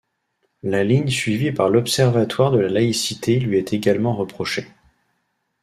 [0.63, 4.65] La ligne suivie par l'Observatoire de la laïcité lui est également reprochée.